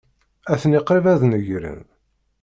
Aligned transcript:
Atni 0.51 0.79
qrib 0.87 1.05
ad 1.13 1.21
negren. 1.31 1.81